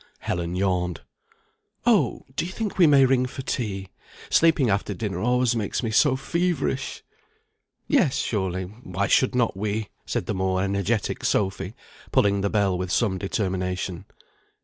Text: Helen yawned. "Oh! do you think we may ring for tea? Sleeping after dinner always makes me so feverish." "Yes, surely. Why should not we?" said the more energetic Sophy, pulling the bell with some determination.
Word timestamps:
Helen 0.21 0.55
yawned. 0.55 1.01
"Oh! 1.85 2.25
do 2.35 2.43
you 2.43 2.51
think 2.51 2.79
we 2.79 2.87
may 2.87 3.05
ring 3.05 3.27
for 3.27 3.43
tea? 3.43 3.89
Sleeping 4.31 4.67
after 4.67 4.95
dinner 4.95 5.19
always 5.19 5.55
makes 5.55 5.83
me 5.83 5.91
so 5.91 6.15
feverish." 6.15 7.03
"Yes, 7.85 8.15
surely. 8.17 8.63
Why 8.63 9.05
should 9.05 9.35
not 9.35 9.55
we?" 9.55 9.89
said 10.07 10.25
the 10.25 10.33
more 10.33 10.63
energetic 10.63 11.23
Sophy, 11.23 11.75
pulling 12.11 12.41
the 12.41 12.49
bell 12.49 12.75
with 12.79 12.91
some 12.91 13.19
determination. 13.19 14.05